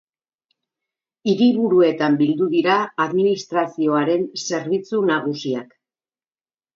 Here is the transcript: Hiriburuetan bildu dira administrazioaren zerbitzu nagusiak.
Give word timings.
Hiriburuetan 1.33 2.15
bildu 2.21 2.47
dira 2.53 2.77
administrazioaren 3.05 4.23
zerbitzu 4.45 5.03
nagusiak. 5.11 5.77